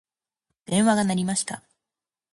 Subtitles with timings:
[0.65, 1.61] 電話が鳴りました。